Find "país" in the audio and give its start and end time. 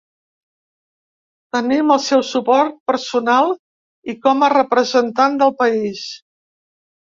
5.63-6.05